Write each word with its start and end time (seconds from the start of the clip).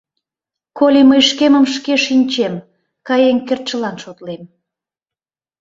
Коли 0.77 1.01
мый 1.09 1.21
шкемым 1.29 1.65
шке 1.73 1.93
шинчем, 2.05 2.53
каен 3.07 3.37
кертшылан 3.47 3.95
шотлем. 4.03 4.43